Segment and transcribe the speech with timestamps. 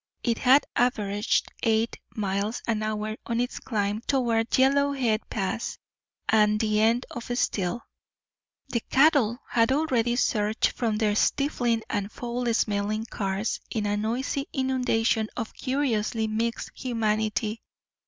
[0.23, 5.77] It had averaged eight miles an hour on its climb toward Yellowhead Pass
[6.27, 7.83] and the end of steel.
[8.69, 14.47] The "cattle" had already surged from their stifling and foul smelling cars in a noisy
[14.51, 17.61] inundation of curiously mixed humanity.